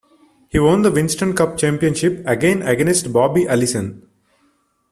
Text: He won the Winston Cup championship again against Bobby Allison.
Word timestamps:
He 0.49 0.57
won 0.57 0.81
the 0.81 0.89
Winston 0.91 1.35
Cup 1.35 1.59
championship 1.59 2.23
again 2.25 2.63
against 2.63 3.13
Bobby 3.13 3.47
Allison. 3.47 4.09